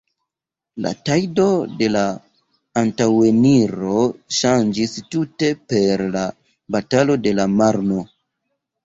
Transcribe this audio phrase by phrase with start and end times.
[0.83, 1.43] La tajdo
[1.81, 2.01] de la
[2.81, 3.99] antaŭeniro
[4.39, 6.25] ŝanĝis tute per la
[6.77, 8.01] Batalo de la Marno.